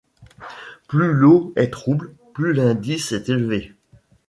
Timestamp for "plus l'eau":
0.87-1.53